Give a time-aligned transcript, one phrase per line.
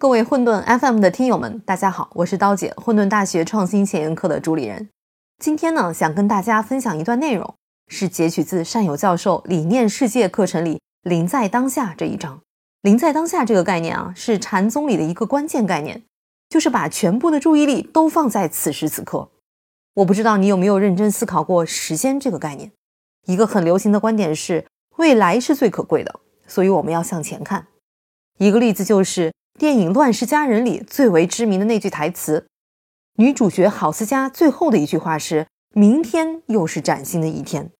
[0.00, 4.88] 各位混沌 FM 的听友们，大家好，我是刀姐，混沌大学创新前沿课的主理人。
[5.38, 7.54] 今天呢，想跟大家分享一段内容，
[7.88, 12.40] 是截取自善友教授理念世界课程里“临在当下”这一章。
[12.82, 16.04] 临在当下这个概念啊，是禅宗里的一个关键概念，
[16.48, 19.28] 就是把全部的注意力都放在此时此刻。
[19.98, 22.70] 我不知道你有没有认真思考过时间这个概念。
[23.26, 24.64] 一个很流行的观点是，
[24.96, 27.66] 未来是最可贵的，所以我们要向前看。
[28.38, 32.46] 一个例子就是电影《乱世佳人》里最为知名的那句台词，
[33.16, 37.72] 女主角郝思嘉最后的一句话是：“明天又是崭新的一天，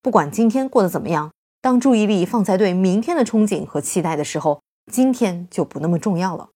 [0.00, 6.50] 不管今天过得怎么样。”当注意力放在对明天的憧憬和期待的时候，今天就不那么重要了。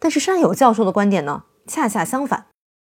[0.00, 2.46] 但是山友教授的观点呢，恰恰相反。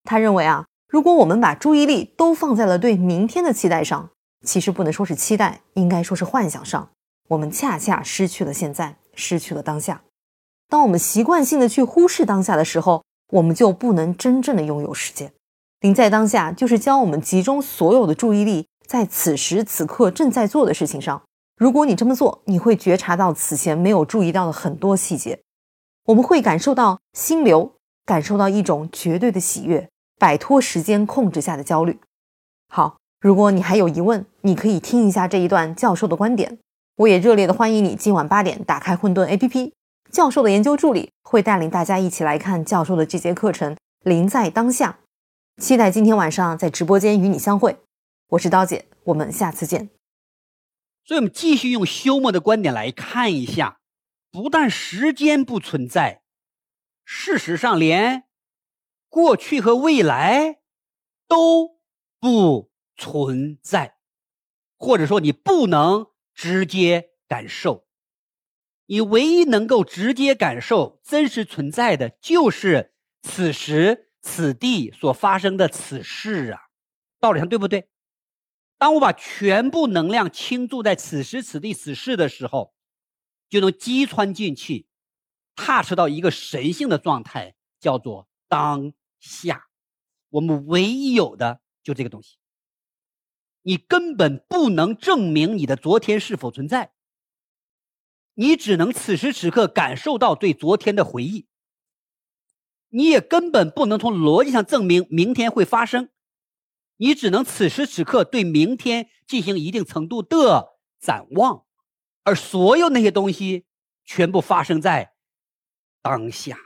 [0.05, 4.11] 他认为啊，如果我们把注意力都放在了对明天的期待上，
[4.45, 6.91] 其实不能说是期待，应该说是幻想上，
[7.29, 10.03] 我们恰恰失去了现在，失去了当下。
[10.69, 15.33] 当我们习惯性的去忽视当下的时候，我们就不能真正的拥有时间。
[15.81, 18.67] 临在当下，就是教我们集中所有的注意力。
[18.87, 21.21] 在此时此刻正在做的事情上，
[21.57, 25.41] 如果你这么做，你会觉察到此前没有注意到的很多细节。
[26.05, 27.73] 我们会感受到心流，
[28.05, 31.99] 感受到一种绝对的喜悦，摆脱时间控制下的焦虑。
[32.69, 36.59] 好，如果你还有疑问，你可以听一下这一段教授的观点。
[36.97, 39.73] 我也热烈的欢迎你今晚八点打开混沌 APP，
[40.11, 44.99] 教授的研究助理会带领大家一起来看教授的这节课程《临在当下》。
[45.63, 47.77] 期待今天晚上在直播间与你相会。
[48.29, 49.91] 我是刀姐，我们下次见。
[51.05, 53.77] 所以，我们继续用休谟的观点来看一下，
[54.33, 56.21] 不但时间不存在，
[57.05, 58.25] 事实上连
[59.09, 60.61] 过去和未来
[61.29, 61.79] 都
[62.21, 63.97] 不存在，
[64.77, 67.87] 或者说你不能直接感受，
[68.87, 76.61] 你唯一能够直接感受真实存在的，就是此时此地所发生的此事啊，
[77.19, 77.89] 道理上对不对？
[78.79, 82.75] 当我把全部能量倾注在此时此地此事的时候，
[83.49, 84.87] 就能击穿进去，
[85.55, 89.67] 踏实到一个神性的状态，叫做当下。
[90.29, 92.39] 我们唯一有的就这个东西。
[93.63, 96.93] 你根本不能证明你的昨天是否存在，
[98.35, 101.49] 你只能此时此刻感受到对昨天的回忆。
[102.91, 106.11] 你也根本不能从逻辑上证明明天会发生。
[106.99, 111.67] 你只能此时此刻对明天进行一定程度的展望，
[112.23, 113.67] 而所有那些东西
[114.05, 115.13] 全部发生在
[116.01, 116.57] 当下，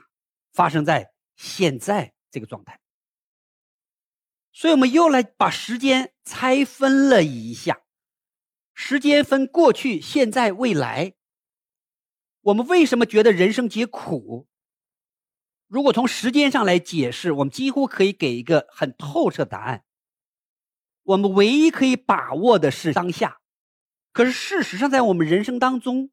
[0.53, 1.10] 发生在
[1.41, 2.79] 现在这个状态。
[4.53, 7.81] 所以，我们又来把时间拆分了一下，
[8.75, 11.15] 时间分过去、现在、未来。
[12.41, 14.47] 我们为什么觉得人生皆苦？
[15.67, 19.85] 如果从时间上来解释，我们几乎可以给一个很透彻答案。
[21.03, 23.39] 我们唯一可以把握的是当下，
[24.11, 26.11] 可是事实上，在我们人生当中，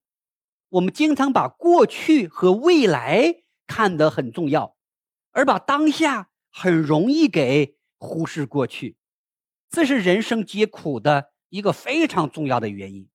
[0.70, 4.77] 我们经常把过去和未来看得很重要，
[5.38, 8.96] 而把当下很容易给忽视过去，
[9.70, 13.08] 这是人生皆苦的一个非常重要的原因。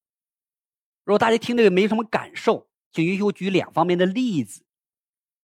[1.04, 4.64] 如果大家听这个没什么感受，请允许我举两方面的例子。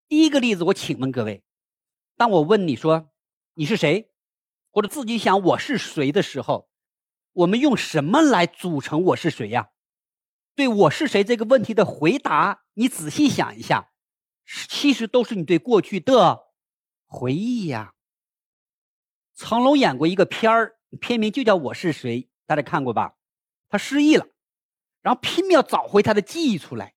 [0.08, 1.44] 第一个例子，我请问各位，
[2.16, 3.10] 当我问你说
[3.56, 4.10] 你是谁？
[4.72, 6.70] 或者自己想我是谁的时候，
[7.34, 9.72] 我们用什么来组成我是谁呀？
[10.56, 13.92] 对我是谁这个问题的回答，你仔细想一下，
[14.70, 16.48] 其实都是你对过去的
[17.10, 17.94] 回忆呀。
[19.36, 23.16] 成龙演过一个片儿，片名就叫《我是谁》，大家看过吧？
[23.68, 24.28] 他失忆了，
[25.02, 26.94] 然后拼命要找回他的记忆出来。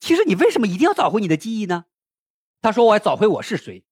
[0.00, 1.84] 其实你为什么一定要找回你的记忆呢？
[2.60, 3.84] 他说：“我要找回我是谁。”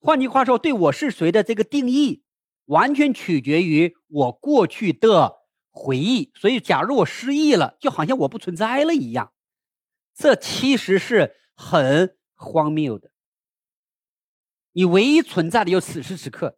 [0.00, 2.22] 换句话说，对我是谁的这个定义，
[2.66, 5.38] 完全取决于我过去的
[5.70, 6.30] 回忆。
[6.34, 9.32] 所以，假如我失忆了，就好像我不存在了一样，
[10.14, 13.10] 这其实是很荒谬的。
[14.78, 16.56] 你唯一存在的有此时此刻，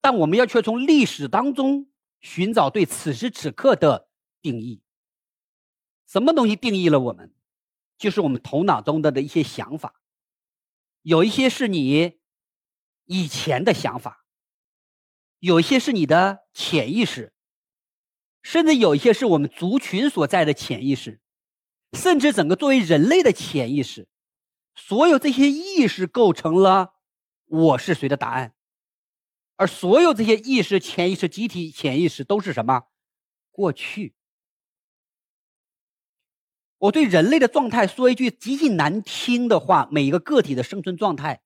[0.00, 1.90] 但我们要却从历史当中
[2.20, 4.08] 寻找对此时此刻的
[4.40, 4.84] 定义。
[6.06, 7.34] 什么东西定义了我们？
[7.98, 10.00] 就是我们头脑中的的一些想法。
[11.02, 12.20] 有一些是你
[13.06, 14.24] 以前的想法，
[15.40, 17.32] 有一些是你的潜意识，
[18.44, 21.20] 甚至有一些是我们族群所在的潜意识，
[21.94, 24.06] 甚至整个作为人类的潜意识，
[24.74, 26.94] 所有这些意识构成了
[27.46, 28.54] 我是谁的答案。
[29.56, 32.84] 而所有这些意识、潜意识、集体潜意识都是什么？
[33.50, 34.14] 过去。
[36.78, 41.42] 我对人类的状态说一句极其难听的话：每一个个体的生存状态，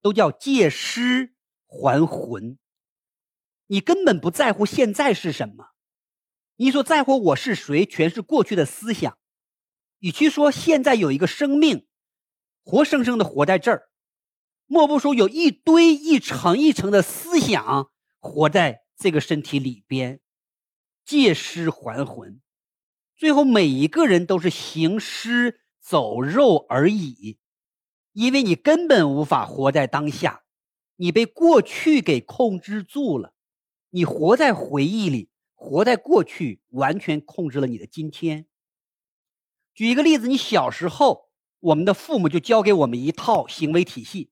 [0.00, 1.34] 都叫借尸
[1.66, 2.58] 还魂。
[3.66, 5.70] 你根本不在乎现在是什么，
[6.56, 9.18] 你所在乎我是谁，全是过去的思想。
[9.98, 11.88] 与其说现在有一个生命，
[12.64, 13.88] 活生生的活在这儿，
[14.66, 20.20] 莫不说有一堆一层一层的思想活在这个身体里边，
[21.04, 22.40] 借尸还魂。
[23.16, 27.38] 最后，每一个人都是行尸走肉而已，
[28.12, 30.42] 因为你根本无法活在当下，
[30.96, 33.34] 你被过去给控制住了，
[33.90, 38.46] 你活在回忆里，活在过去，完全控制了你的今天。
[39.74, 41.30] 举一个例子，你小时候，
[41.62, 44.30] 我们的父母就教给我们一套行为体系，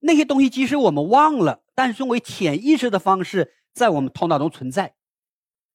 [0.00, 4.94] 那些东西即使我们忘了，但是作为潜意识的方式，在我们头脑中存在。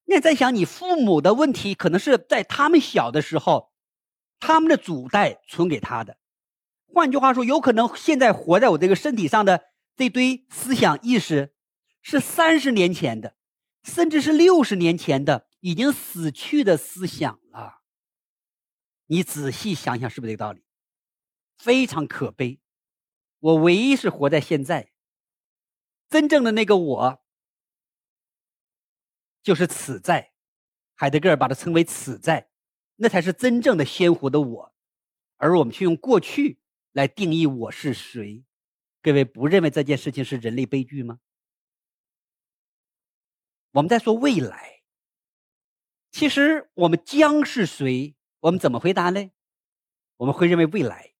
[0.06, 3.70] 那在想，你父母的问题可能是在他们小的时候，
[4.40, 6.18] 他们的祖代存给他的。
[6.92, 9.66] 换句话说，有可能现在活在我这个身体上的
[9.96, 11.54] 这堆思想意识，
[12.02, 13.34] 是三十年前的，
[13.84, 17.38] 甚至是六十年前的已经死去的思想。
[19.06, 20.64] 你仔细想想，是不是这个道理？
[21.58, 22.60] 非常可悲。
[23.38, 24.92] 我唯一是活在现在，
[26.08, 27.22] 真正的那个我。
[29.42, 30.32] 就是此在，
[30.96, 32.50] 海德格尔把它称为此在，
[32.96, 34.74] 那才是真正的鲜活的我，
[35.36, 36.58] 而我们却用过去
[36.90, 38.44] 来定义我是谁。
[39.02, 41.20] 各位不认为这件事情是人类悲剧吗？
[43.70, 44.82] 我们在说未来，
[46.10, 48.15] 其实我们将是谁？
[48.46, 49.30] 我们怎么回答呢？
[50.18, 51.14] 我们会认为未来，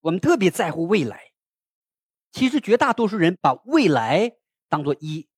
[0.00, 1.32] 我们特别在乎未来。
[2.30, 4.32] 其实绝大多数人把未来
[4.68, 5.30] 当做一。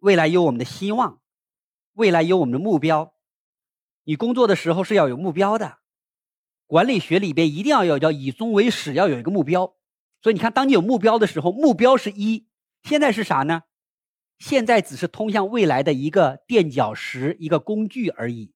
[0.00, 1.22] 未来有我们的希望，
[1.94, 3.14] 未来有我们的目标。
[4.04, 5.78] 你工作的时候是要有目标的，
[6.66, 9.76] 管理学里边一定要有叫以终为始，要有一个目标。
[10.20, 12.46] 所以你看，当你有目标的时候，目标是一。
[12.82, 13.62] 现在是啥呢？
[14.38, 18.52] 现在只是通向未来的一个垫脚石，一个工具而已，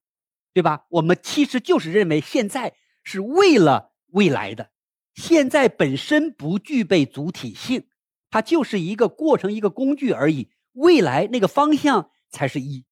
[0.53, 0.85] 对吧？
[0.89, 4.71] 我们其实就是认为现在是为了未来的，
[5.15, 7.87] 现在本身不具备主体性，
[8.29, 10.51] 它就是一个过程，一个工具而已。
[10.73, 12.85] 未来那个方向才是一，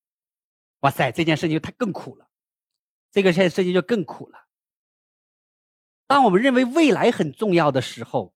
[0.81, 2.30] 哇塞，这件事情它更苦了，
[3.12, 4.48] 这个现在事情就更苦了。
[6.07, 8.36] 当我们认为未来很重要的时候，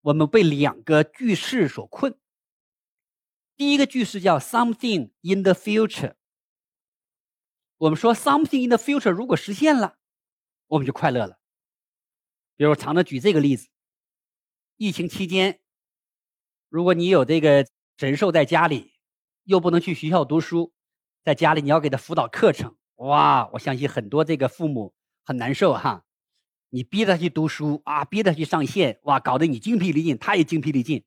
[0.00, 2.18] 我们被两个句式所困。
[3.56, 6.14] 第一个句式叫 “something in the future”，
[7.78, 9.96] 我们说 “something in the future” 如果实现了，
[10.66, 11.38] 我们就快乐了。
[12.56, 13.68] 比如常常举这个例子：
[14.76, 15.58] 疫情期间，
[16.68, 17.66] 如果你有这个。
[18.00, 18.92] 神兽在家里，
[19.42, 20.72] 又不能去学校读书，
[21.24, 23.50] 在家里你要给他辅导课程，哇！
[23.54, 26.04] 我相信很多这个父母很难受哈。
[26.68, 31.04] 你逼他去读书啊，逼他去上线，哇，搞得你精疲力尽，他也精疲力尽。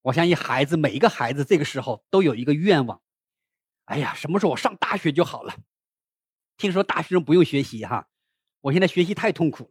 [0.00, 3.00] 我相信孩子每一个孩子这个时候都有一个愿望，
[3.84, 5.54] 哎呀，什么时候我上大学就好了？
[6.62, 8.06] 听说大学生不用学习哈，
[8.60, 9.70] 我现在学习太痛苦了，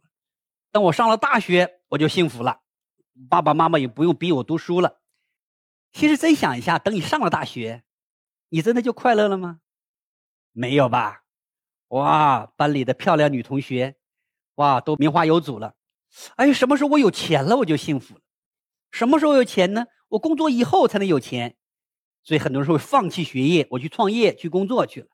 [0.70, 2.60] 等我上了大学我就幸福了，
[3.30, 5.00] 爸爸妈妈也不用逼我读书了。
[5.94, 7.82] 其实真想一下，等你上了大学，
[8.50, 9.60] 你真的就快乐了吗？
[10.52, 11.24] 没有吧？
[11.88, 13.96] 哇，班里的漂亮女同学，
[14.56, 15.74] 哇，都名花有主了。
[16.36, 18.20] 哎，什么时候我有钱了，我就幸福了。
[18.90, 19.86] 什么时候有钱呢？
[20.08, 21.56] 我工作以后才能有钱。
[22.22, 25.06] 所以很多人说放弃学业，我去创业去工作去了。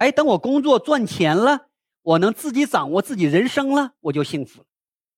[0.00, 1.68] 哎，等我工作赚钱了，
[2.00, 4.66] 我能自己掌握自己人生了，我就幸福了。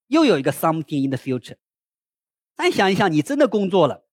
[0.08, 1.56] 又有一个 something in the future。
[2.56, 4.04] 再想一想，你真的工作了。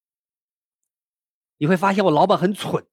[1.57, 2.85] 你会发现我老板很蠢，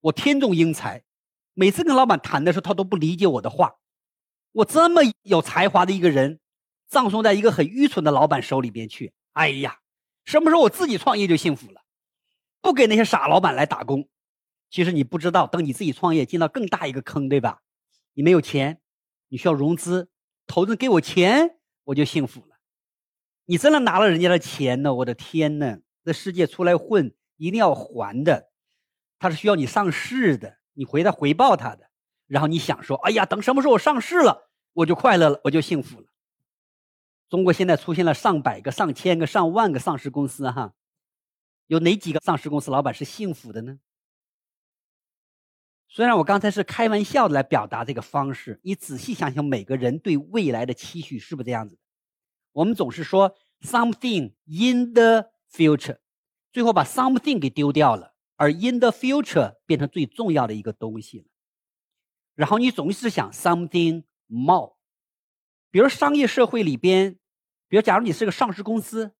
[0.00, 1.04] 我天纵英才，
[1.52, 3.76] 每次跟老板谈的时候，他都不理解我的话。
[4.52, 6.40] 我这么有才华的一个人，
[6.88, 9.12] 葬送在一个很愚蠢的老板手里边去。
[9.34, 9.80] 哎呀，
[10.24, 11.82] 什么时候我自己创业就幸福了，
[12.62, 14.08] 不给那些傻老板来打工。
[14.76, 17.62] 其实你不知道，等你自己创业，进到更大一个坑，对吧？
[18.12, 18.82] 你没有钱，
[19.28, 20.10] 你需要融资，
[20.46, 22.58] 投资给我钱，我就幸福了。
[23.46, 24.92] 你真的拿了人家的钱呢？
[24.96, 27.14] 我的天呐，这世界出来混。
[27.38, 28.50] 一定要还的，
[29.18, 31.88] 他是需要你上市的，你回来回报他的。
[32.26, 36.06] 然后你想说：“哎呀，等什么时候我上市了，我就快乐了，我就幸福了。”
[37.30, 40.74] 中国现在出现了上百个、上千个、上万个上市公司，哈，
[41.66, 43.78] 有哪几个上市公司老板是幸福的呢？
[45.88, 51.78] 虽然我刚才是开玩笑的来表达这个方式，你仔细想想，每个人对未来的期许是不是这样子？
[52.52, 55.98] 我们总是说 “something in the future”。
[56.52, 61.26] 最后把 something 给丢掉了，而 in the future 变成最重要的一个东西了。
[62.34, 64.76] 然后你总是想 something more，
[65.70, 67.18] 比如商业社会里边，
[67.68, 69.12] 比如假如你是个上市公司，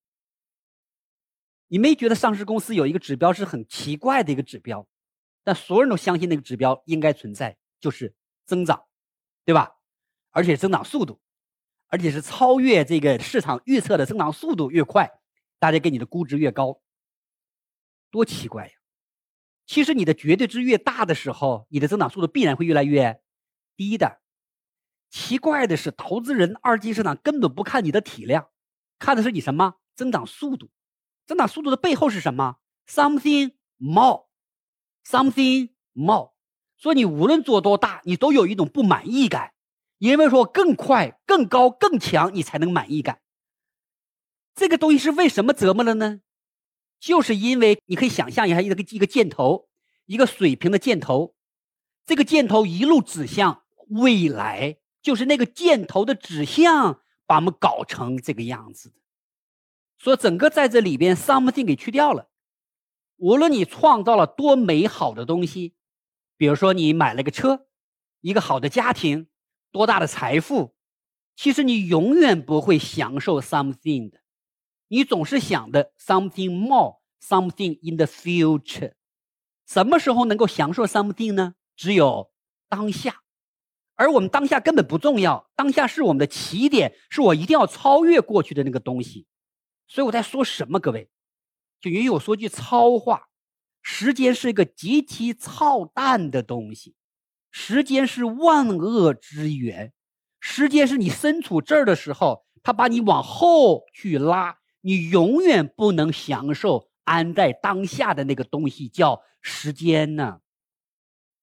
[1.68, 4.86] 你没觉得上市公司有一个指标是很奇怪的一个指标，
[5.46, 8.82] 但所有人都相信那个指标应该存在，就是增长，
[9.44, 9.76] 对吧？
[10.32, 11.20] 而且增长速度，
[11.86, 15.08] 而且是超越这个市场预测的增长速度越快，
[15.60, 16.82] 大家给你的估值越高。
[18.10, 18.72] 多奇怪呀！
[19.66, 23.22] 其实你的绝对值越大的时候，你的增长速度必然会越来越
[23.76, 24.20] 低的。
[25.10, 28.50] 奇怪的是，投资人二级市场根本不看你的体量，
[28.98, 30.70] 看的是你什么增长速度。
[31.24, 32.56] 增长速度的背后是什么
[32.88, 34.25] ？Something more
[35.08, 36.32] something more。
[36.76, 39.52] 所以你无论做多大，你都有一种不满意感，
[39.98, 43.20] 因为说更快、更高、更强，你才能满意感。
[44.54, 46.20] 这个东西是为什么折磨了呢？
[46.98, 49.68] 就是因为你可以想象一下，一个一个箭头，
[50.06, 51.34] 一个水平的箭头，
[52.04, 58.96] 这个箭头一路指向未来，就是那个箭头的指向把我们搞成这个样子的。
[59.98, 62.30] 所以整个在这里边，something 给去掉了。
[63.16, 65.74] 无论你创造了多美好的东西，
[66.36, 67.66] 比如说你买了个车，
[68.20, 69.28] 一个好的家庭，
[69.72, 70.74] 多大的财富，
[71.34, 74.20] 其实你永远不会享受 something 的。
[74.88, 78.92] 你总是想的 something more，something in the future，
[79.66, 81.54] 什么时候能够享受 something 呢？
[81.74, 82.30] 只有
[82.68, 83.22] 当下，
[83.94, 89.26] 而我们当下根本不重要，当下是我们的起点，是我一定要超越过去的那个东西。
[89.88, 90.78] 所以我在说什么？
[90.78, 91.08] 各位，
[91.86, 93.28] 就允许我说句糙话：
[93.80, 96.96] 时间是一个极其操蛋的东西，
[97.52, 99.92] 时间是万恶之源，
[100.40, 104.58] 时间是你身处这儿的时候，它把你往后去拉。
[104.80, 110.40] 你永远不能享受安在当下的那个东西，叫时间呢，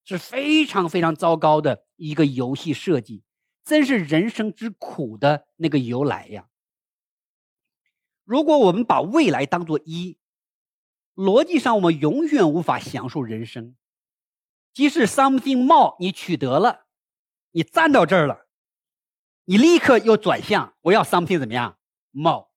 [0.04, 3.24] 是非常非常糟糕的一个游戏设计，
[3.64, 6.50] 真是人生之苦的那个由来呀。
[8.26, 10.18] 如果我们把未来当做一，
[11.16, 13.76] 逻辑上我们永远无法享受人生。
[14.74, 16.88] 即使 something more 你取得了，
[17.52, 18.48] 你站到这儿了，
[19.46, 21.78] 你立刻又转向，我要 something 怎么样
[22.12, 22.48] more。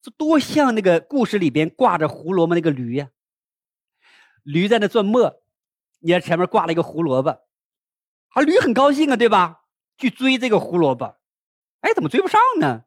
[0.00, 3.10] 这多像那个故事里边挂着胡萝卜那个驴呀！
[4.42, 5.42] 驴在那转磨，
[5.98, 7.28] 你看前面挂了一个胡萝卜，
[8.28, 9.64] 啊，驴很高兴啊，对吧？
[9.98, 11.18] 去追这个胡萝卜，
[11.80, 12.84] 哎，怎么追不上呢？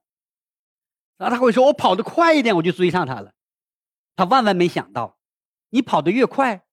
[1.18, 3.36] 然后他会说：“我跑得快一点，我就追上他了。”
[4.16, 5.18] 他万万没想到，
[5.70, 6.66] 你跑得越快，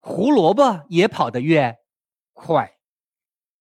[0.00, 1.78] 胡萝卜也跑得越
[2.32, 2.78] 快，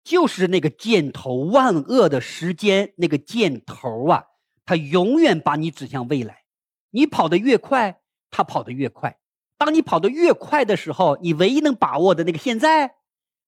[0.04, 4.26] 就是那个箭头万恶的时间，那个箭头啊！
[4.64, 6.44] 他永远把你指向未来，
[6.90, 9.18] 你跑得越快，他跑得越快。
[9.58, 12.96] 当你跑得越快的时候，你唯一能把握的那个现在，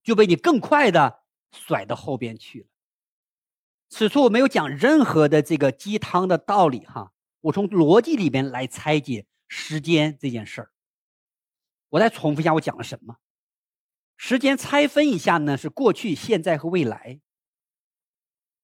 [0.02, 1.20] 就被你更快的
[1.52, 2.66] 甩到后边去了。
[3.88, 10.72] 此处我没有讲任何的这个鸡汤的道理哈，我从逻辑里边来拆解时间这件事儿。
[11.90, 13.18] 我再重复一下我讲了什么，
[14.16, 17.20] 时间拆分一下呢，是过去、现在和未来。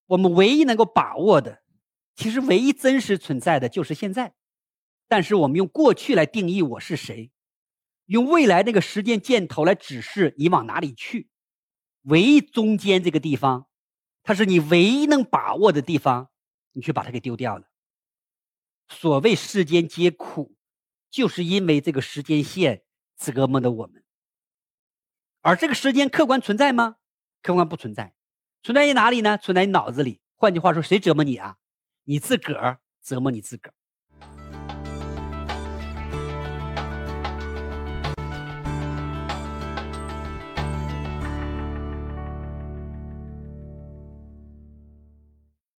[0.06, 1.62] 我们唯一能够把握的。
[2.16, 4.34] 其实唯一真实存在的就是现在，
[5.08, 7.30] 但是我们用过去来定义我是谁，
[8.06, 11.30] 用未来那个时间箭头来指示你往哪里去，
[12.02, 13.68] 唯一中间这个地方，
[14.22, 16.30] 它是你唯一能把握的地方，
[16.72, 17.70] 你却把它给丢掉了。
[18.88, 20.56] 所谓世间皆苦，
[21.10, 22.82] 就是因为这个时间线
[23.16, 24.02] 折磨的我们。
[25.42, 26.96] 而这个时间客观存在吗？
[27.42, 28.14] 客观不存在，
[28.62, 29.38] 存在于哪里呢？
[29.38, 30.20] 存在于脑子里。
[30.36, 31.56] 换句话说，谁折磨你啊？
[32.04, 33.74] 你自个儿折磨你自个儿。